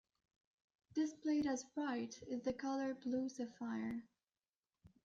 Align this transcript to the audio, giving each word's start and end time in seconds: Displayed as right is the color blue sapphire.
Displayed 0.95 1.45
as 1.45 1.63
right 1.75 2.11
is 2.27 2.41
the 2.41 2.53
color 2.53 2.95
blue 2.95 3.29
sapphire. 3.29 4.01